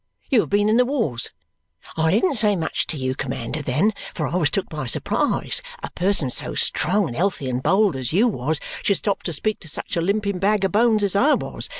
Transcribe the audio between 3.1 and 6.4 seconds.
commander, then, for I was took by surprise that a person